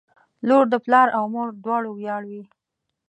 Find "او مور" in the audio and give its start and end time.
1.17-1.47